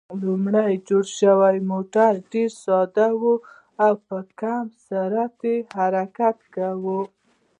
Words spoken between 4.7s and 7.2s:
سرعت یې حرکت کاوه.